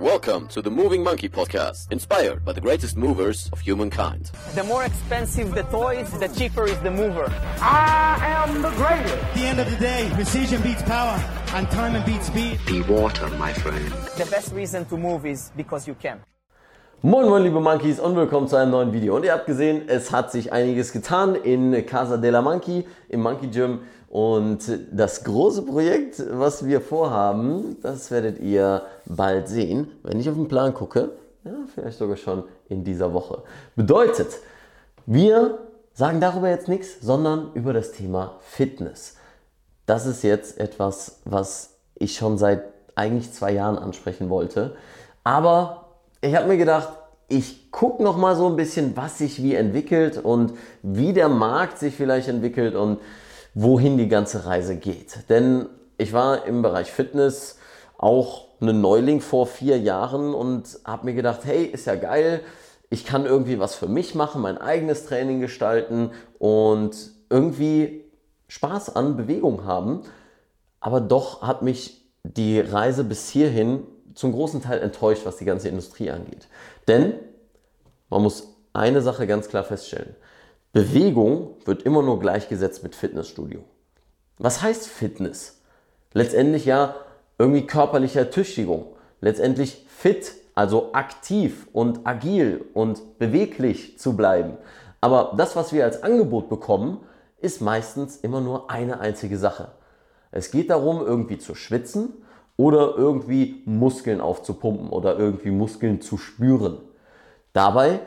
Welcome 0.00 0.48
to 0.48 0.60
the 0.60 0.72
Moving 0.72 1.04
Monkey 1.04 1.28
Podcast, 1.28 1.92
inspired 1.92 2.44
by 2.44 2.52
the 2.52 2.60
greatest 2.60 2.96
movers 2.96 3.48
of 3.52 3.60
humankind. 3.60 4.32
The 4.56 4.64
more 4.64 4.82
expensive 4.82 5.54
the 5.54 5.62
toys, 5.62 6.10
the 6.18 6.26
cheaper 6.26 6.64
is 6.64 6.76
the 6.80 6.90
mover. 6.90 7.32
I 7.60 8.18
am 8.20 8.60
the 8.60 8.70
greatest. 8.70 9.14
At 9.14 9.34
the 9.34 9.46
end 9.46 9.60
of 9.60 9.70
the 9.70 9.76
day, 9.76 10.10
precision 10.14 10.60
beats 10.62 10.82
power, 10.82 11.16
and 11.54 11.70
time 11.70 12.04
beats 12.04 12.26
speed. 12.26 12.58
Be 12.66 12.82
water, 12.82 13.28
my 13.38 13.52
friend. 13.52 13.86
The 14.16 14.26
best 14.28 14.52
reason 14.52 14.84
to 14.86 14.96
move 14.96 15.26
is 15.26 15.52
because 15.56 15.86
you 15.86 15.94
can. 15.94 16.18
Moin 17.04 17.28
moin 17.28 17.44
liebe 17.44 17.60
Monkeys 17.60 18.00
und 18.00 18.16
willkommen 18.16 18.48
zu 18.48 18.56
einem 18.56 18.72
neuen 18.72 18.92
Video. 18.92 19.14
Und 19.14 19.24
ihr 19.24 19.32
habt 19.32 19.46
gesehen, 19.46 19.88
es 19.88 20.10
hat 20.10 20.32
sich 20.32 20.52
einiges 20.52 20.90
getan 20.90 21.36
in 21.36 21.86
Casa 21.86 22.16
de 22.16 22.30
la 22.30 22.42
Monkey, 22.42 22.84
im 23.10 23.20
Monkey 23.20 23.46
Gym. 23.46 23.82
Und 24.14 24.60
das 24.92 25.24
große 25.24 25.62
Projekt, 25.62 26.22
was 26.30 26.64
wir 26.64 26.80
vorhaben, 26.80 27.78
das 27.82 28.12
werdet 28.12 28.38
ihr 28.38 28.82
bald 29.06 29.48
sehen, 29.48 29.88
wenn 30.04 30.20
ich 30.20 30.28
auf 30.28 30.36
den 30.36 30.46
Plan 30.46 30.72
gucke. 30.72 31.10
Ja, 31.42 31.50
vielleicht 31.74 31.98
sogar 31.98 32.16
schon 32.16 32.44
in 32.68 32.84
dieser 32.84 33.12
Woche. 33.12 33.42
Bedeutet, 33.74 34.28
wir 35.04 35.58
sagen 35.94 36.20
darüber 36.20 36.48
jetzt 36.48 36.68
nichts, 36.68 37.00
sondern 37.00 37.50
über 37.54 37.72
das 37.72 37.90
Thema 37.90 38.36
Fitness. 38.38 39.16
Das 39.84 40.06
ist 40.06 40.22
jetzt 40.22 40.60
etwas, 40.60 41.18
was 41.24 41.70
ich 41.96 42.14
schon 42.14 42.38
seit 42.38 42.62
eigentlich 42.94 43.32
zwei 43.32 43.50
Jahren 43.50 43.76
ansprechen 43.76 44.30
wollte. 44.30 44.76
Aber 45.24 45.88
ich 46.20 46.36
habe 46.36 46.46
mir 46.46 46.56
gedacht, 46.56 46.90
ich 47.26 47.72
gucke 47.72 48.00
noch 48.00 48.16
mal 48.16 48.36
so 48.36 48.46
ein 48.46 48.54
bisschen, 48.54 48.96
was 48.96 49.18
sich 49.18 49.42
wie 49.42 49.56
entwickelt 49.56 50.18
und 50.18 50.52
wie 50.82 51.12
der 51.12 51.28
Markt 51.28 51.80
sich 51.80 51.96
vielleicht 51.96 52.28
entwickelt 52.28 52.76
und 52.76 53.00
wohin 53.54 53.96
die 53.96 54.08
ganze 54.08 54.46
Reise 54.46 54.76
geht. 54.76 55.28
Denn 55.28 55.66
ich 55.96 56.12
war 56.12 56.46
im 56.46 56.62
Bereich 56.62 56.90
Fitness 56.90 57.58
auch 57.96 58.48
ein 58.60 58.80
Neuling 58.80 59.20
vor 59.20 59.46
vier 59.46 59.78
Jahren 59.78 60.34
und 60.34 60.78
habe 60.84 61.06
mir 61.06 61.14
gedacht, 61.14 61.40
hey, 61.44 61.64
ist 61.64 61.86
ja 61.86 61.94
geil, 61.94 62.40
ich 62.90 63.04
kann 63.04 63.26
irgendwie 63.26 63.58
was 63.58 63.74
für 63.74 63.88
mich 63.88 64.14
machen, 64.14 64.42
mein 64.42 64.58
eigenes 64.58 65.06
Training 65.06 65.40
gestalten 65.40 66.10
und 66.38 66.94
irgendwie 67.30 68.04
Spaß 68.48 68.94
an 68.94 69.16
Bewegung 69.16 69.64
haben. 69.64 70.02
Aber 70.80 71.00
doch 71.00 71.42
hat 71.42 71.62
mich 71.62 72.04
die 72.22 72.60
Reise 72.60 73.04
bis 73.04 73.28
hierhin 73.28 73.84
zum 74.14 74.32
großen 74.32 74.62
Teil 74.62 74.80
enttäuscht, 74.80 75.22
was 75.24 75.36
die 75.38 75.44
ganze 75.44 75.68
Industrie 75.68 76.10
angeht. 76.10 76.46
Denn 76.86 77.14
man 78.10 78.22
muss 78.22 78.54
eine 78.72 79.00
Sache 79.00 79.26
ganz 79.26 79.48
klar 79.48 79.64
feststellen. 79.64 80.14
Bewegung 80.74 81.54
wird 81.66 81.84
immer 81.84 82.02
nur 82.02 82.18
gleichgesetzt 82.18 82.82
mit 82.82 82.96
Fitnessstudio. 82.96 83.60
Was 84.38 84.60
heißt 84.60 84.88
Fitness? 84.88 85.62
Letztendlich 86.12 86.64
ja 86.64 86.96
irgendwie 87.38 87.64
körperliche 87.64 88.18
Ertüchtigung. 88.18 88.86
Letztendlich 89.20 89.86
fit, 89.86 90.32
also 90.56 90.92
aktiv 90.92 91.68
und 91.72 92.04
agil 92.04 92.64
und 92.74 93.20
beweglich 93.20 94.00
zu 94.00 94.16
bleiben. 94.16 94.56
Aber 95.00 95.34
das, 95.36 95.54
was 95.54 95.72
wir 95.72 95.84
als 95.84 96.02
Angebot 96.02 96.48
bekommen, 96.48 96.98
ist 97.38 97.60
meistens 97.60 98.16
immer 98.16 98.40
nur 98.40 98.68
eine 98.68 98.98
einzige 98.98 99.38
Sache. 99.38 99.68
Es 100.32 100.50
geht 100.50 100.70
darum, 100.70 101.06
irgendwie 101.06 101.38
zu 101.38 101.54
schwitzen 101.54 102.14
oder 102.56 102.96
irgendwie 102.96 103.62
Muskeln 103.64 104.20
aufzupumpen 104.20 104.88
oder 104.88 105.16
irgendwie 105.20 105.52
Muskeln 105.52 106.00
zu 106.00 106.16
spüren. 106.16 106.78
Dabei 107.52 108.00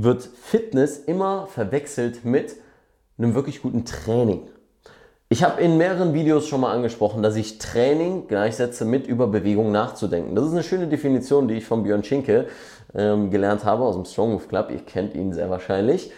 wird 0.00 0.22
Fitness 0.22 0.96
immer 0.98 1.48
verwechselt 1.48 2.24
mit 2.24 2.54
einem 3.18 3.34
wirklich 3.34 3.62
guten 3.62 3.84
Training. 3.84 4.48
Ich 5.28 5.42
habe 5.42 5.60
in 5.60 5.76
mehreren 5.76 6.14
Videos 6.14 6.46
schon 6.46 6.60
mal 6.60 6.72
angesprochen, 6.72 7.22
dass 7.22 7.34
ich 7.34 7.58
Training 7.58 8.28
gleichsetze 8.28 8.84
mit 8.84 9.08
über 9.08 9.26
Bewegung 9.26 9.72
nachzudenken. 9.72 10.36
Das 10.36 10.46
ist 10.46 10.52
eine 10.52 10.62
schöne 10.62 10.86
Definition, 10.86 11.48
die 11.48 11.54
ich 11.54 11.66
von 11.66 11.82
Björn 11.82 12.04
Schinke 12.04 12.46
ähm, 12.94 13.30
gelernt 13.30 13.64
habe 13.64 13.82
aus 13.82 13.96
dem 13.96 14.04
Strong 14.04 14.34
Move 14.34 14.46
Club. 14.46 14.70
Ihr 14.70 14.78
kennt 14.78 15.14
ihn 15.14 15.32
sehr 15.32 15.50
wahrscheinlich. 15.50 16.12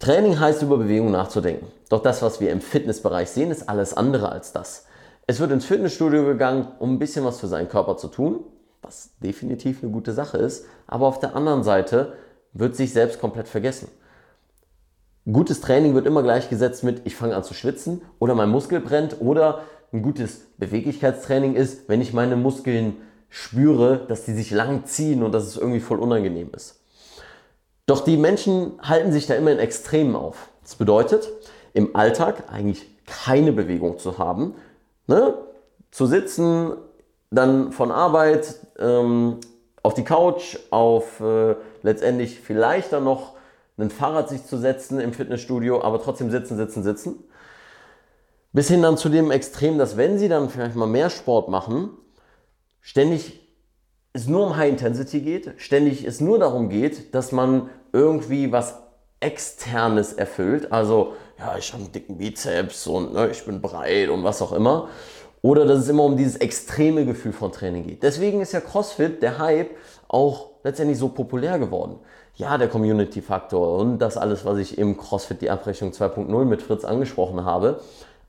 Training 0.00 0.40
heißt 0.40 0.62
über 0.62 0.76
Bewegung 0.76 1.12
nachzudenken. 1.12 1.68
Doch 1.88 2.02
das, 2.02 2.20
was 2.20 2.40
wir 2.40 2.50
im 2.50 2.60
Fitnessbereich 2.60 3.30
sehen, 3.30 3.52
ist 3.52 3.68
alles 3.68 3.96
andere 3.96 4.32
als 4.32 4.52
das. 4.52 4.86
Es 5.28 5.38
wird 5.38 5.52
ins 5.52 5.64
Fitnessstudio 5.64 6.24
gegangen, 6.24 6.66
um 6.80 6.94
ein 6.94 6.98
bisschen 6.98 7.24
was 7.24 7.38
für 7.38 7.46
seinen 7.46 7.68
Körper 7.68 7.96
zu 7.96 8.08
tun, 8.08 8.40
was 8.82 9.12
definitiv 9.20 9.84
eine 9.84 9.92
gute 9.92 10.12
Sache 10.12 10.36
ist. 10.36 10.66
Aber 10.88 11.06
auf 11.06 11.20
der 11.20 11.36
anderen 11.36 11.62
Seite 11.62 12.14
wird 12.52 12.76
sich 12.76 12.92
selbst 12.92 13.20
komplett 13.20 13.48
vergessen. 13.48 13.88
Gutes 15.30 15.60
Training 15.60 15.94
wird 15.94 16.06
immer 16.06 16.22
gleichgesetzt 16.22 16.82
mit, 16.82 17.02
ich 17.04 17.14
fange 17.14 17.36
an 17.36 17.44
zu 17.44 17.54
schwitzen 17.54 18.02
oder 18.18 18.34
mein 18.34 18.48
Muskel 18.48 18.80
brennt 18.80 19.20
oder 19.20 19.62
ein 19.92 20.02
gutes 20.02 20.40
Beweglichkeitstraining 20.58 21.54
ist, 21.54 21.88
wenn 21.88 22.00
ich 22.00 22.12
meine 22.12 22.36
Muskeln 22.36 22.96
spüre, 23.28 24.04
dass 24.08 24.24
die 24.24 24.34
sich 24.34 24.50
lang 24.50 24.84
ziehen 24.84 25.22
und 25.22 25.32
dass 25.32 25.46
es 25.46 25.56
irgendwie 25.56 25.80
voll 25.80 25.98
unangenehm 25.98 26.50
ist. 26.54 26.80
Doch 27.86 28.04
die 28.04 28.16
Menschen 28.16 28.72
halten 28.82 29.12
sich 29.12 29.26
da 29.26 29.34
immer 29.34 29.52
in 29.52 29.58
Extremen 29.58 30.16
auf. 30.16 30.48
Das 30.62 30.76
bedeutet, 30.76 31.28
im 31.72 31.94
Alltag 31.94 32.44
eigentlich 32.50 32.86
keine 33.06 33.52
Bewegung 33.52 33.98
zu 33.98 34.18
haben, 34.18 34.54
ne? 35.06 35.34
zu 35.90 36.06
sitzen, 36.06 36.72
dann 37.30 37.72
von 37.72 37.90
Arbeit 37.90 38.54
ähm, 38.78 39.38
auf 39.82 39.94
die 39.94 40.04
Couch, 40.04 40.58
auf 40.70 41.20
äh, 41.20 41.56
letztendlich 41.82 42.40
vielleicht 42.40 42.92
dann 42.92 43.04
noch 43.04 43.34
ein 43.78 43.90
Fahrrad 43.90 44.28
sich 44.28 44.44
zu 44.44 44.56
setzen 44.58 45.00
im 45.00 45.12
Fitnessstudio, 45.12 45.82
aber 45.82 46.00
trotzdem 46.00 46.30
sitzen, 46.30 46.56
sitzen, 46.56 46.82
sitzen. 46.82 47.24
Bis 48.52 48.68
hin 48.68 48.82
dann 48.82 48.96
zu 48.96 49.08
dem 49.08 49.30
Extrem, 49.30 49.78
dass 49.78 49.96
wenn 49.96 50.18
sie 50.18 50.28
dann 50.28 50.50
vielleicht 50.50 50.76
mal 50.76 50.86
mehr 50.86 51.10
Sport 51.10 51.48
machen, 51.48 51.90
ständig 52.80 53.40
es 54.12 54.28
nur 54.28 54.46
um 54.46 54.56
High 54.56 54.70
Intensity 54.70 55.20
geht, 55.20 55.54
ständig 55.56 56.04
es 56.04 56.20
nur 56.20 56.38
darum 56.38 56.68
geht, 56.68 57.14
dass 57.14 57.32
man 57.32 57.70
irgendwie 57.92 58.52
was 58.52 58.74
Externes 59.20 60.12
erfüllt. 60.12 60.70
Also, 60.70 61.14
ja, 61.38 61.56
ich 61.56 61.72
habe 61.72 61.84
einen 61.84 61.92
dicken 61.92 62.18
Bizeps 62.18 62.86
und 62.86 63.14
ne, 63.14 63.30
ich 63.30 63.44
bin 63.44 63.62
breit 63.62 64.10
und 64.10 64.22
was 64.22 64.42
auch 64.42 64.52
immer. 64.52 64.88
Oder 65.42 65.66
dass 65.66 65.80
es 65.80 65.88
immer 65.88 66.04
um 66.04 66.16
dieses 66.16 66.36
extreme 66.36 67.04
Gefühl 67.04 67.32
von 67.32 67.50
Training 67.50 67.84
geht. 67.84 68.02
Deswegen 68.04 68.40
ist 68.40 68.52
ja 68.52 68.60
CrossFit, 68.60 69.22
der 69.22 69.38
Hype, 69.38 69.70
auch 70.06 70.50
letztendlich 70.62 70.98
so 70.98 71.08
populär 71.08 71.58
geworden. 71.58 71.98
Ja, 72.36 72.56
der 72.56 72.68
Community-Faktor 72.68 73.78
und 73.78 73.98
das 73.98 74.16
alles, 74.16 74.44
was 74.44 74.58
ich 74.58 74.78
im 74.78 74.96
CrossFit 74.96 75.42
die 75.42 75.50
Abrechnung 75.50 75.90
2.0 75.90 76.44
mit 76.44 76.62
Fritz 76.62 76.84
angesprochen 76.84 77.44
habe. 77.44 77.80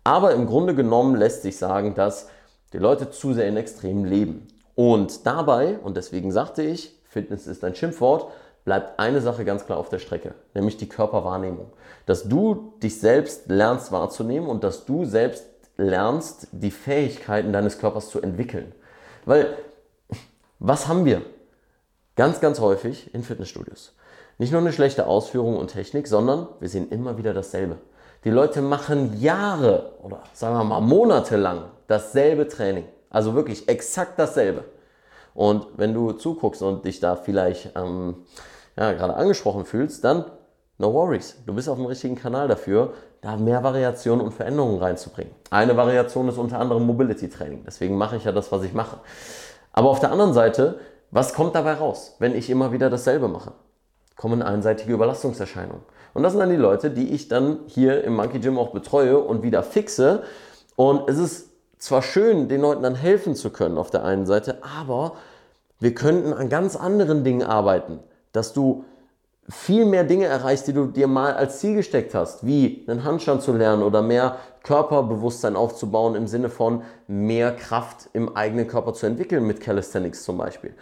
Aber 0.04 0.34
im 0.34 0.48
Grunde 0.48 0.76
genommen 0.76 1.16
lässt 1.16 1.44
sich 1.44 1.58
sagen, 1.58 1.94
dass 1.96 2.28
die 2.74 2.80
Leute 2.80 3.12
zu 3.12 3.34
sehr 3.34 3.48
in 3.48 3.58
Extremen 3.58 4.06
leben. 4.06 4.48
Und 4.76 5.26
dabei, 5.26 5.78
und 5.84 5.96
deswegen 5.96 6.32
sagte 6.32 6.64
ich, 6.64 7.00
Fitness 7.06 7.46
ist 7.46 7.64
ein 7.64 7.76
Schimpfwort, 7.76 8.28
bleibt 8.66 9.00
eine 9.00 9.22
Sache 9.22 9.46
ganz 9.46 9.66
klar 9.66 9.78
auf 9.78 9.90
der 9.90 10.00
Strecke, 10.00 10.34
nämlich 10.54 10.78
die 10.78 10.90
Körperwahrnehmung. 10.90 11.68
Dass 12.06 12.28
du 12.28 12.74
dich 12.82 13.00
selbst 13.00 13.48
lernst 13.50 13.92
wahrzunehmen 13.92 14.50
und 14.50 14.64
dass 14.64 14.86
du 14.86 15.06
selbst 15.06 15.46
lernst, 15.78 16.48
die 16.52 16.72
Fähigkeiten 16.72 17.54
deines 17.54 17.80
Körpers 17.80 18.10
zu 18.10 18.22
entwickeln. 18.22 18.74
Weil, 19.26 19.58
was 20.60 20.88
haben 20.88 21.06
wir? 21.06 21.22
Ganz, 22.16 22.40
ganz 22.40 22.60
häufig 22.60 23.14
in 23.14 23.24
Fitnessstudios. 23.24 23.96
Nicht 24.38 24.52
nur 24.52 24.62
eine 24.62 24.74
schlechte 24.74 25.08
Ausführung 25.08 25.58
und 25.58 25.68
Technik, 25.70 26.08
sondern 26.08 26.48
wir 26.60 26.70
sehen 26.70 26.90
immer 26.90 27.18
wieder 27.18 27.34
dasselbe. 27.34 27.78
Die 28.24 28.30
Leute 28.30 28.62
machen 28.62 29.20
Jahre 29.20 29.94
oder 30.02 30.24
sagen 30.34 30.56
wir 30.56 30.64
mal 30.64 30.80
Monate 30.80 31.38
lang 31.38 31.66
dasselbe 31.88 32.48
Training. 32.48 32.86
Also 33.10 33.36
wirklich 33.36 33.68
exakt 33.68 34.18
dasselbe. 34.18 34.64
Und 35.34 35.68
wenn 35.78 35.94
du 35.94 36.14
zuguckst 36.14 36.62
und 36.62 36.86
dich 36.86 37.00
da 37.00 37.16
vielleicht 37.16 37.72
ähm, 37.76 38.26
ja, 38.78 38.94
gerade 38.94 39.16
angesprochen 39.16 39.66
fühlst, 39.66 40.04
dann 40.04 40.26
no 40.78 40.94
worries. 40.94 41.38
Du 41.46 41.54
bist 41.54 41.68
auf 41.68 41.78
dem 41.78 41.86
richtigen 41.86 42.16
Kanal 42.16 42.48
dafür, 42.48 42.94
da 43.24 43.38
mehr 43.38 43.64
Variationen 43.64 44.24
und 44.24 44.34
Veränderungen 44.34 44.80
reinzubringen. 44.80 45.34
Eine 45.50 45.76
Variation 45.76 46.30
ist 46.30 46.38
unter 46.38 46.60
anderem 46.60 46.86
Mobility 46.86 47.30
Training. 47.30 47.64
Deswegen 47.66 47.98
mache 47.98 48.18
ich 48.18 48.26
ja 48.26 48.32
das, 48.32 48.52
was 48.52 48.64
ich 48.64 48.74
mache. 48.74 48.98
Aber 49.72 49.90
auf 49.90 50.00
der 50.00 50.12
anderen 50.12 50.34
Seite 50.34 50.80
was 51.14 51.36
kommt 51.36 51.54
dabei 51.54 51.74
raus, 51.74 52.16
wenn 52.18 52.34
ich 52.34 52.50
immer 52.50 52.72
wieder 52.72 52.90
dasselbe 52.90 53.28
mache? 53.28 53.52
Kommen 54.16 54.42
einseitige 54.42 54.94
Überlastungserscheinungen. 54.94 55.84
Und 56.16 56.24
das 56.24 56.34
sind 56.34 56.40
dann 56.40 56.50
die 56.50 56.56
Leute, 56.56 56.90
die 56.90 57.12
ich 57.12 57.28
dann 57.28 57.60
hier 57.68 58.04
im 58.04 58.16
Monkey 58.16 58.40
Gym 58.40 58.58
auch 58.58 58.72
betreue 58.72 59.20
und 59.20 59.44
wieder 59.44 59.62
fixe. 59.62 60.24
Und 60.76 61.08
es 61.08 61.20
ist 61.20 61.50
zwar 61.78 62.02
schön, 62.02 62.48
den 62.48 62.62
Leuten 62.62 62.82
dann 62.82 62.96
helfen 62.96 63.36
zu 63.36 63.52
können 63.52 63.78
auf 63.78 63.92
der 63.92 64.04
einen 64.04 64.26
Seite, 64.26 64.58
aber 64.64 65.14
wir 65.80 65.94
könnten 65.94 66.34
an 66.34 66.50
ganz 66.50 66.76
anderen 66.76 67.24
Dingen 67.24 67.44
arbeiten, 67.44 68.00
dass 68.32 68.54
du 68.54 68.84
viel 69.50 69.86
mehr 69.86 70.04
Dinge 70.04 70.26
erreichst, 70.26 70.68
die 70.68 70.74
du 70.74 70.86
dir 70.86 71.08
mal 71.08 71.34
als 71.34 71.60
Ziel 71.60 71.76
gesteckt 71.76 72.16
hast, 72.16 72.46
wie 72.46 72.86
einen 72.88 73.04
Handstand 73.04 73.42
zu 73.42 73.54
lernen 73.54 73.84
oder 73.84 74.02
mehr 74.02 74.38
Körperbewusstsein 74.64 75.56
aufzubauen 75.56 76.16
im 76.16 76.28
Sinne 76.28 76.50
von 76.50 76.84
mehr 77.08 77.54
Kraft 77.54 78.10
im 78.14 78.36
eigenen 78.36 78.68
Körper 78.68 78.94
zu 78.94 79.06
entwickeln 79.06 79.46
mit 79.46 79.60
Calisthenics 79.60 80.24
zum 80.24 80.38
Beispiel. 80.38 80.74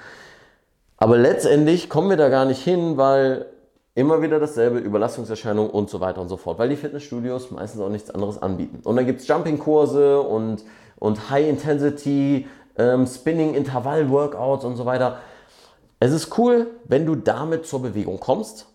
Aber 0.97 1.17
letztendlich 1.17 1.89
kommen 1.89 2.11
wir 2.11 2.17
da 2.17 2.29
gar 2.29 2.45
nicht 2.45 2.63
hin, 2.63 2.97
weil 2.97 3.47
immer 3.95 4.21
wieder 4.21 4.39
dasselbe, 4.39 4.77
Überlastungserscheinungen 4.77 5.71
und 5.71 5.89
so 5.89 5.99
weiter 5.99 6.21
und 6.21 6.29
so 6.29 6.37
fort, 6.37 6.59
weil 6.59 6.69
die 6.69 6.75
Fitnessstudios 6.75 7.49
meistens 7.49 7.81
auch 7.81 7.89
nichts 7.89 8.11
anderes 8.11 8.41
anbieten. 8.41 8.79
Und 8.83 8.95
dann 8.95 9.07
gibt 9.07 9.21
es 9.21 9.27
Jumping-Kurse 9.27 10.21
und, 10.21 10.63
und 10.97 11.29
High-Intensity 11.31 12.47
ähm, 12.77 13.07
Spinning, 13.07 13.55
Intervall-Workouts 13.55 14.63
und 14.63 14.75
so 14.75 14.85
weiter. 14.85 15.17
Es 16.03 16.11
ist 16.11 16.35
cool, 16.39 16.65
wenn 16.85 17.05
du 17.05 17.13
damit 17.13 17.67
zur 17.67 17.83
Bewegung 17.83 18.19
kommst, 18.19 18.65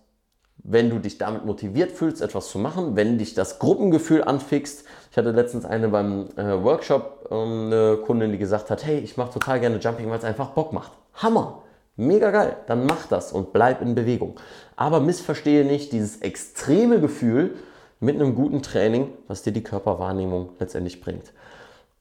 wenn 0.59 0.91
du 0.91 1.01
dich 1.01 1.19
damit 1.19 1.45
motiviert 1.45 1.91
fühlst, 1.91 2.23
etwas 2.23 2.51
zu 2.51 2.59
machen, 2.61 2.95
wenn 2.95 3.19
dich 3.19 3.35
das 3.35 3.59
Gruppengefühl 3.59 4.23
anfixt. 4.23 4.85
Ich 5.11 5.19
hatte 5.19 5.33
letztens 5.33 5.65
eine 5.65 5.89
beim 5.89 6.29
äh, 6.37 6.63
Workshop, 6.63 7.27
ähm, 7.33 7.67
eine 7.67 7.97
Kundin, 8.07 8.31
die 8.31 8.39
gesagt 8.39 8.71
hat, 8.71 8.87
hey, 8.87 9.01
ich 9.01 9.17
mache 9.17 9.33
total 9.33 9.59
gerne 9.59 9.79
Jumping, 9.79 10.09
weil 10.09 10.19
es 10.19 10.25
einfach 10.25 10.51
Bock 10.51 10.73
macht. 10.73 10.93
Hammer! 11.15 11.65
Mega 11.97 12.31
geil, 12.31 12.59
dann 12.69 12.87
mach 12.87 13.09
das 13.09 13.33
und 13.33 13.53
bleib 13.53 13.83
in 13.83 13.97
Bewegung. 13.97 14.39
Aber 14.77 15.01
missverstehe 15.01 15.65
nicht 15.65 15.91
dieses 15.91 16.19
extreme 16.19 17.01
Gefühl 17.01 17.57
mit 17.99 18.15
einem 18.15 18.37
guten 18.37 18.63
Training, 18.63 19.09
was 19.27 19.43
dir 19.43 19.53
die 19.53 19.65
Körperwahrnehmung 19.65 20.51
letztendlich 20.61 21.01
bringt. 21.01 21.33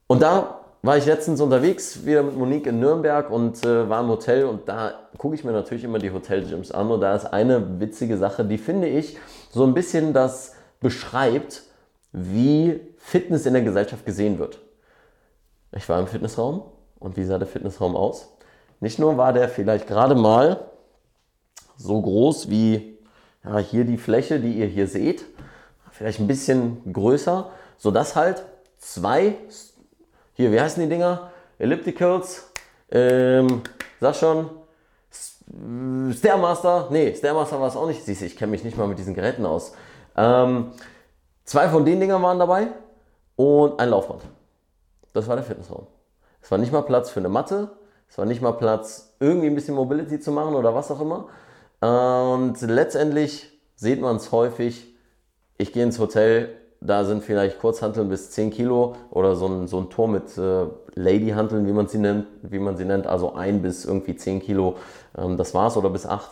Und 0.06 0.22
da 0.22 0.65
war 0.86 0.98
ich 0.98 1.06
letztens 1.08 1.42
unterwegs, 1.42 2.06
wieder 2.06 2.22
mit 2.22 2.38
Monique 2.38 2.68
in 2.68 2.80
Nürnberg 2.80 3.32
und 3.32 3.66
äh, 3.66 3.90
war 3.90 4.02
im 4.02 4.10
Hotel 4.10 4.46
und 4.46 4.70
da 4.70 4.94
gucke 5.18 5.34
ich 5.34 5.44
mir 5.44 5.52
natürlich 5.52 5.84
immer 5.84 5.98
die 5.98 6.12
Hotelgyms 6.12 6.72
an 6.72 6.92
und 6.92 7.02
da 7.02 7.16
ist 7.16 7.26
eine 7.26 7.80
witzige 7.80 8.18
Sache, 8.18 8.46
die 8.46 8.60
finde 8.60 8.88
ich 8.88 9.18
so 9.50 9.64
ein 9.64 9.74
bisschen 9.74 10.14
das 10.14 10.54
beschreibt, 10.82 11.64
wie 12.12 12.80
Fitness 12.98 13.48
in 13.48 13.54
der 13.54 13.64
Gesellschaft 13.64 14.06
gesehen 14.06 14.38
wird. 14.38 14.60
Ich 15.72 15.90
war 15.90 16.00
im 16.00 16.06
Fitnessraum 16.06 16.62
und 17.00 17.18
wie 17.18 17.24
sah 17.24 17.40
der 17.40 17.48
Fitnessraum 17.48 17.96
aus? 17.96 18.30
Nicht 18.80 19.00
nur 19.00 19.18
war 19.18 19.34
der 19.34 19.50
vielleicht 19.50 19.88
gerade 19.88 20.14
mal 20.14 20.66
so 21.78 22.00
groß 22.00 22.52
wie 22.52 23.00
ja, 23.44 23.58
hier 23.58 23.86
die 23.86 23.98
Fläche, 23.98 24.40
die 24.40 24.54
ihr 24.54 24.68
hier 24.68 24.88
seht, 24.88 25.26
vielleicht 25.90 26.20
ein 26.20 26.28
bisschen 26.28 26.94
größer, 26.94 27.50
sodass 27.78 28.16
halt 28.16 28.46
zwei 28.78 29.36
hier, 30.36 30.52
wie 30.52 30.60
heißen 30.60 30.84
die 30.84 30.90
Dinger? 30.90 31.32
Ellipticals. 31.58 32.52
Ähm, 32.92 33.62
sag 34.02 34.16
schon. 34.16 34.50
Stairmaster. 36.12 36.90
Nee, 36.92 37.16
Stairmaster 37.16 37.60
war 37.60 37.70
es 37.70 37.76
auch 37.76 37.88
nicht. 37.88 38.04
Siehst 38.04 38.22
du, 38.22 38.26
ich 38.26 38.36
kenne 38.36 38.52
mich 38.52 38.64
nicht 38.64 38.78
mal 38.78 38.88
mit 38.88 39.00
diesen 39.00 39.14
Geräten 39.14 39.46
aus. 39.46 39.74
Ähm, 40.18 40.72
zwei 41.46 41.70
von 41.70 41.86
den 41.86 42.00
Dingern 42.02 42.22
waren 42.22 42.38
dabei 42.38 42.68
und 43.38 43.80
ein 43.80 43.90
Laufband. 43.90 44.24
Das 45.14 45.28
war 45.28 45.36
der 45.38 45.46
Fitnessraum. 45.46 45.88
Es 46.42 46.52
war 46.52 46.58
nicht 46.58 46.74
mal 46.74 46.82
Platz 46.82 47.10
für 47.10 47.22
eine 47.22 47.30
Matte. 47.30 47.70
Es 48.10 48.18
war 48.18 48.26
nicht 48.26 48.42
mal 48.42 48.52
Platz, 48.52 49.16
irgendwie 49.20 49.48
ein 49.48 49.56
bisschen 49.56 49.76
Mobility 49.76 50.20
zu 50.20 50.32
machen 50.32 50.54
oder 50.54 50.76
was 50.76 50.92
auch 50.92 51.00
immer. 51.02 51.30
Und 51.80 52.62
letztendlich 52.62 53.52
sieht 53.76 54.02
man 54.02 54.18
es 54.18 54.32
häufig. 54.32 54.96
Ich 55.58 55.72
gehe 55.72 55.84
ins 55.84 55.98
Hotel, 55.98 56.56
da 56.86 57.04
sind 57.04 57.24
vielleicht 57.24 57.60
Kurzhanteln 57.60 58.10
bis 58.10 58.32
10 58.32 58.52
Kilo 58.52 58.96
oder 59.12 59.36
so 59.36 59.48
ein, 59.48 59.68
so 59.68 59.80
ein 59.80 59.90
Tor 59.90 60.08
mit 60.08 60.38
äh, 60.38 60.66
Ladyhanteln, 60.96 61.68
wie 61.68 61.74
man 61.74 61.88
sie 61.88 61.98
nennt, 61.98 62.28
wie 62.42 62.60
man 62.60 62.78
sie 62.78 62.86
nennt, 62.86 63.08
also 63.08 63.34
1 63.34 63.62
bis 63.62 63.86
irgendwie 63.86 64.16
10 64.16 64.42
Kilo, 64.42 64.76
ähm, 65.18 65.38
das 65.38 65.54
war's 65.54 65.78
oder 65.78 65.90
bis 65.90 66.06
8. 66.06 66.32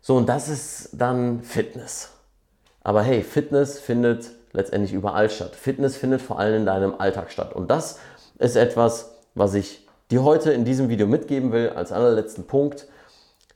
So, 0.00 0.16
und 0.16 0.28
das 0.28 0.48
ist 0.48 0.90
dann 0.92 1.42
Fitness. 1.42 2.10
Aber 2.82 3.02
hey, 3.02 3.22
Fitness 3.22 3.78
findet 3.78 4.30
letztendlich 4.52 4.92
überall 4.92 5.30
statt. 5.30 5.54
Fitness 5.54 5.96
findet 5.96 6.20
vor 6.20 6.38
allem 6.38 6.56
in 6.56 6.66
deinem 6.66 6.94
Alltag 6.98 7.30
statt. 7.30 7.54
Und 7.54 7.70
das 7.70 7.98
ist 8.38 8.56
etwas, 8.56 9.14
was 9.34 9.54
ich 9.54 9.86
dir 10.10 10.24
heute 10.24 10.52
in 10.52 10.64
diesem 10.64 10.88
Video 10.88 11.06
mitgeben 11.06 11.52
will, 11.52 11.70
als 11.70 11.92
allerletzten 11.92 12.44
Punkt. 12.44 12.88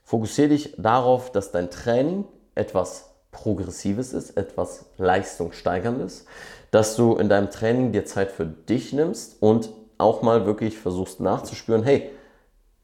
Fokussiere 0.03 0.49
dich 0.49 0.73
darauf, 0.77 1.31
dass 1.31 1.51
dein 1.51 1.69
Training 1.69 2.25
etwas 2.55 3.06
Progressives 3.37 4.13
ist, 4.13 4.35
etwas 4.35 4.85
Leistungssteigerndes, 4.97 6.25
dass 6.71 6.95
du 6.95 7.15
in 7.15 7.29
deinem 7.29 7.51
Training 7.51 7.91
dir 7.91 8.05
Zeit 8.05 8.31
für 8.31 8.45
dich 8.45 8.93
nimmst 8.93 9.41
und 9.41 9.69
auch 9.99 10.23
mal 10.23 10.45
wirklich 10.45 10.77
versuchst 10.77 11.19
nachzuspüren, 11.19 11.83
hey, 11.83 12.09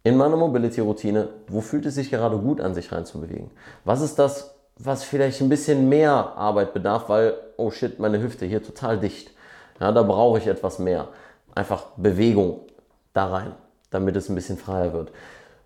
in 0.04 0.16
meiner 0.16 0.38
Mobility-Routine, 0.38 1.30
wo 1.48 1.62
fühlt 1.62 1.86
es 1.86 1.96
sich 1.96 2.12
gerade 2.12 2.38
gut 2.38 2.62
an, 2.62 2.76
sich 2.76 2.92
reinzubewegen? 2.92 3.50
Was 3.84 4.02
ist 4.02 4.20
das, 4.20 4.54
was 4.78 5.04
vielleicht 5.04 5.42
ein 5.42 5.50
bisschen 5.50 5.90
mehr 5.90 6.12
Arbeit 6.12 6.74
bedarf, 6.74 7.10
weil, 7.10 7.36
oh 7.58 7.72
shit, 7.72 8.00
meine 8.00 8.22
Hüfte 8.22 8.46
hier 8.46 8.62
total 8.62 9.00
dicht. 9.00 9.32
Ja, 9.80 9.92
da 9.92 10.04
brauche 10.04 10.38
ich 10.38 10.48
etwas 10.48 10.80
mehr. 10.80 11.08
Einfach 11.56 11.86
Bewegung 11.98 12.62
da 13.14 13.28
rein, 13.28 13.54
damit 13.90 14.16
es 14.16 14.30
ein 14.30 14.36
bisschen 14.36 14.58
freier 14.58 14.94
wird. 14.94 15.12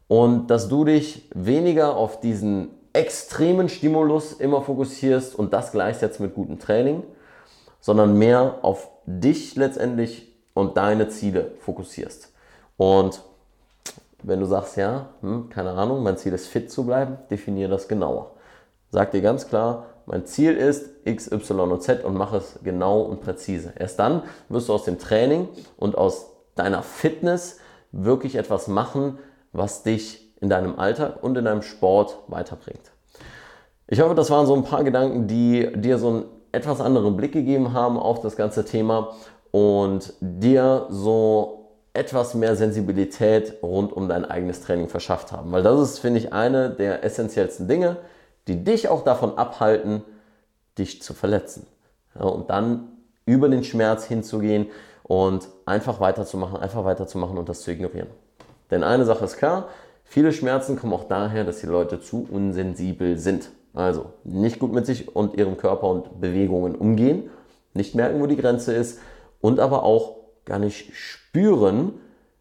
Und 0.08 0.48
dass 0.48 0.70
du 0.70 0.86
dich 0.86 1.30
weniger 1.34 1.96
auf 1.96 2.20
diesen 2.20 2.70
extremen 2.98 3.70
Stimulus 3.70 4.34
immer 4.34 4.62
fokussierst 4.62 5.36
und 5.36 5.54
das 5.54 5.72
gleichsetzt 5.72 6.20
mit 6.20 6.34
gutem 6.34 6.58
Training, 6.58 7.04
sondern 7.80 8.18
mehr 8.18 8.60
auf 8.64 8.90
dich 9.06 9.56
letztendlich 9.56 10.34
und 10.56 10.78
deine 10.78 11.08
Ziele 11.08 11.52
fokussierst. 11.60 12.34
Und 12.76 13.22
wenn 14.24 14.40
du 14.40 14.48
sagst, 14.48 14.78
ja, 14.78 15.10
hm, 15.22 15.50
keine 15.50 15.72
Ahnung, 15.72 16.02
mein 16.02 16.18
Ziel 16.18 16.34
ist 16.34 16.48
fit 16.48 16.72
zu 16.72 16.86
bleiben, 16.86 17.20
definiere 17.30 17.70
das 17.70 17.88
genauer. 17.88 18.32
Sag 18.90 19.12
dir 19.12 19.22
ganz 19.22 19.48
klar, 19.48 19.86
mein 20.08 20.26
Ziel 20.26 20.56
ist 20.56 20.90
X, 21.06 21.32
Y 21.32 21.72
und 21.72 21.84
Z 21.84 22.04
und 22.04 22.16
mach 22.16 22.34
es 22.34 22.60
genau 22.64 23.02
und 23.02 23.22
präzise. 23.22 23.74
Erst 23.78 24.00
dann 24.00 24.24
wirst 24.50 24.70
du 24.70 24.74
aus 24.74 24.86
dem 24.86 24.98
Training 24.98 25.48
und 25.78 25.98
aus 25.98 26.32
deiner 26.56 26.82
Fitness 26.82 27.60
wirklich 27.92 28.36
etwas 28.36 28.68
machen, 28.68 29.20
was 29.52 29.84
dich 29.84 30.27
in 30.42 30.50
deinem 30.50 30.80
Alltag 30.80 31.24
und 31.24 31.38
in 31.38 31.46
deinem 31.46 31.62
Sport 31.62 32.18
weiterbringt. 32.28 32.92
Ich 33.88 34.02
hoffe, 34.02 34.16
das 34.16 34.30
waren 34.30 34.46
so 34.46 34.54
ein 34.56 34.64
paar 34.64 34.84
Gedanken, 34.84 35.28
die 35.28 35.72
dir 35.76 35.98
so 35.98 36.10
einen 36.10 36.26
etwas 36.52 36.82
anderen 36.82 37.16
Blick 37.16 37.32
gegeben 37.32 37.74
haben 37.74 37.98
auf 37.98 38.22
das 38.22 38.36
ganze 38.36 38.66
Thema 38.66 39.14
und 39.52 40.14
dir 40.20 40.88
so 40.90 41.58
etwas 41.94 42.36
mehr 42.36 42.56
Sensibilität 42.56 43.56
rund 43.64 43.92
um 43.92 44.08
dein 44.08 44.26
eigenes 44.26 44.62
Training 44.62 44.88
verschafft 44.88 45.32
haben. 45.32 45.52
Weil 45.52 45.64
das 45.64 45.80
ist, 45.80 46.00
finde 46.00 46.20
ich, 46.20 46.34
eine 46.34 46.70
der 46.70 47.04
essentiellsten 47.04 47.68
Dinge, 47.68 47.98
die 48.48 48.64
dich 48.64 48.88
auch 48.88 49.04
davon 49.04 49.38
abhalten, 49.38 50.04
dich 50.78 51.02
zu 51.02 51.14
verletzen. 51.14 51.66
Ja, 52.16 52.26
und 52.26 52.50
dann 52.50 52.90
über 53.26 53.50
den 53.50 53.64
Schmerz 53.64 54.06
hinzugehen 54.06 54.68
und 55.04 55.48
einfach 55.66 56.00
weiterzumachen, 56.00 56.58
einfach 56.58 56.86
weiterzumachen 56.86 57.38
und 57.38 57.50
das 57.50 57.62
zu 57.62 57.72
ignorieren. 57.72 58.08
Denn 58.70 58.84
eine 58.84 59.06
Sache 59.06 59.26
ist 59.26 59.38
klar, 59.38 59.70
Viele 60.10 60.32
Schmerzen 60.32 60.78
kommen 60.78 60.94
auch 60.94 61.04
daher, 61.04 61.44
dass 61.44 61.60
die 61.60 61.68
Leute 61.68 62.00
zu 62.00 62.28
unsensibel 62.32 63.18
sind. 63.18 63.50
Also 63.74 64.14
nicht 64.24 64.58
gut 64.58 64.74
mit 64.74 64.86
sich 64.86 65.16
und 65.16 65.38
ihrem 65.38 65.58
Körper 65.58 65.88
und 65.88 66.22
Bewegungen 66.22 66.76
umgehen, 66.76 67.30
nicht 67.74 67.94
merken, 67.94 68.20
wo 68.22 68.26
die 68.26 68.38
Grenze 68.38 68.74
ist 68.74 69.00
und 69.42 69.60
aber 69.60 69.84
auch 69.84 70.16
gar 70.46 70.60
nicht 70.60 70.96
spüren, 70.96 71.94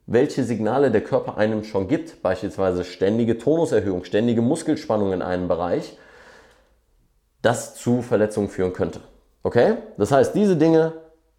welche 0.07 0.45
Signale 0.45 0.93
der 0.93 1.03
Körper 1.03 1.37
einem 1.37 1.65
schon 1.65 1.89
gibt, 1.89 2.23
beispielsweise 2.23 2.85
ständige 2.85 3.37
Tonuserhöhung, 3.37 4.05
ständige 4.05 4.41
Muskelspannung 4.41 5.13
in 5.13 5.21
einem 5.21 5.49
Bereich, 5.49 5.99
das 7.43 7.75
zu 7.75 8.01
Verletzungen 8.01 8.49
führen 8.49 8.73
könnte. 8.73 9.01
Okay? 9.43 9.75
Das 9.99 10.13
heißt, 10.13 10.35
diese 10.35 10.57
Dinge, 10.57 10.93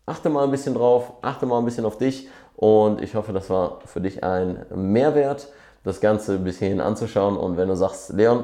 achte 0.06 0.30
mal 0.30 0.44
ein 0.44 0.52
bisschen 0.52 0.76
drauf, 0.76 1.14
achte 1.22 1.46
mal 1.46 1.58
ein 1.58 1.66
bisschen 1.66 1.86
auf 1.86 1.98
dich 1.98 2.28
und 2.58 3.02
ich 3.02 3.16
hoffe, 3.16 3.32
das 3.32 3.50
war 3.50 3.80
für 3.86 4.02
dich 4.02 4.24
ein 4.24 4.66
Mehrwert 4.76 5.48
das 5.88 6.02
Ganze 6.02 6.38
bis 6.38 6.60
hierhin 6.60 6.82
anzuschauen. 6.82 7.38
Und 7.38 7.56
wenn 7.56 7.70
du 7.70 7.76
sagst, 7.76 8.12
Leon, 8.12 8.44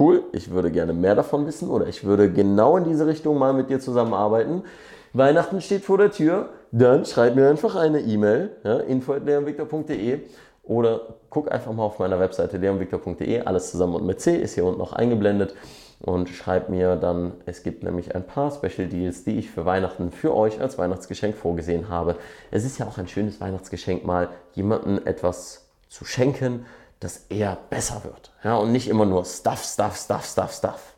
cool, 0.00 0.24
ich 0.32 0.50
würde 0.50 0.72
gerne 0.72 0.92
mehr 0.92 1.14
davon 1.14 1.46
wissen 1.46 1.70
oder 1.70 1.86
ich 1.86 2.02
würde 2.02 2.30
genau 2.30 2.76
in 2.76 2.84
diese 2.84 3.06
Richtung 3.06 3.38
mal 3.38 3.52
mit 3.52 3.70
dir 3.70 3.78
zusammenarbeiten. 3.78 4.64
Weihnachten 5.12 5.60
steht 5.60 5.84
vor 5.84 5.96
der 5.96 6.10
Tür, 6.10 6.50
dann 6.72 7.04
schreib 7.04 7.36
mir 7.36 7.48
einfach 7.48 7.76
eine 7.76 8.00
E-Mail, 8.00 8.50
ja, 8.64 8.78
info.leonvictor.de 8.78 10.22
oder 10.64 11.00
guck 11.30 11.52
einfach 11.52 11.72
mal 11.72 11.84
auf 11.84 12.00
meiner 12.00 12.18
Webseite 12.18 12.56
leonvictor.de, 12.58 13.42
alles 13.42 13.70
zusammen 13.70 13.94
und 13.94 14.04
mit 14.04 14.20
C 14.20 14.36
ist 14.36 14.54
hier 14.54 14.64
unten 14.64 14.80
noch 14.80 14.92
eingeblendet 14.92 15.54
und 16.00 16.28
schreib 16.28 16.68
mir 16.68 16.96
dann, 16.96 17.34
es 17.46 17.62
gibt 17.62 17.84
nämlich 17.84 18.14
ein 18.16 18.26
paar 18.26 18.50
Special 18.50 18.88
Deals, 18.88 19.22
die 19.22 19.38
ich 19.38 19.50
für 19.50 19.64
Weihnachten 19.64 20.10
für 20.10 20.34
euch 20.34 20.60
als 20.60 20.76
Weihnachtsgeschenk 20.78 21.36
vorgesehen 21.36 21.88
habe. 21.88 22.16
Es 22.50 22.64
ist 22.64 22.78
ja 22.78 22.86
auch 22.86 22.98
ein 22.98 23.06
schönes 23.06 23.40
Weihnachtsgeschenk, 23.40 24.04
mal 24.04 24.28
jemandem 24.52 25.00
etwas 25.06 25.65
zu 25.88 26.04
schenken, 26.04 26.66
dass 27.00 27.26
er 27.28 27.58
besser 27.70 28.02
wird. 28.04 28.32
Ja, 28.42 28.56
und 28.56 28.72
nicht 28.72 28.88
immer 28.88 29.04
nur 29.04 29.24
Stuff, 29.24 29.62
Stuff, 29.64 29.96
Stuff, 29.96 30.24
Stuff, 30.24 30.52
Stuff, 30.52 30.94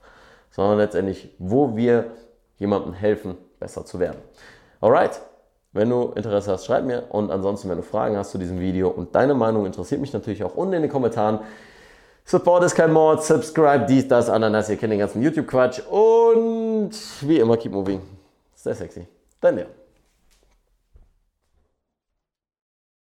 sondern 0.50 0.78
letztendlich, 0.78 1.35
wo 1.38 1.76
wir 1.76 2.12
jemandem 2.57 2.92
helfen, 2.92 3.37
besser 3.59 3.85
zu 3.85 3.99
werden. 3.99 4.18
Alright, 4.80 5.21
wenn 5.73 5.90
du 5.90 6.12
Interesse 6.14 6.52
hast, 6.52 6.66
schreib 6.66 6.85
mir 6.85 7.04
und 7.11 7.30
ansonsten, 7.30 7.68
wenn 7.68 7.76
du 7.76 7.83
Fragen 7.83 8.16
hast 8.16 8.30
zu 8.30 8.38
diesem 8.38 8.61
Video 8.61 8.88
und 8.88 9.14
deine 9.14 9.35
Meinung 9.35 9.66
interessiert 9.66 10.00
mich 10.00 10.12
natürlich 10.12 10.42
auch 10.45 10.54
unten 10.54 10.75
in 10.75 10.83
den 10.83 10.90
Kommentaren. 10.90 11.40
Support 12.25 12.64
ist 12.64 12.75
kein 12.75 12.92
Mord, 12.92 13.25
subscribe, 13.25 13.87
dies, 13.87 14.07
das, 14.07 14.28
Ananas, 14.28 14.68
ihr 14.68 14.76
kennt 14.76 14.92
den 14.92 14.99
ganzen 14.99 15.23
YouTube-Quatsch 15.23 15.80
und 15.88 16.90
wie 17.23 17.38
immer, 17.38 17.57
keep 17.57 17.73
moving. 17.73 18.02
Stay 18.57 18.75
sexy. 18.75 19.07
Dein 19.40 19.57
Leon. 19.57 19.88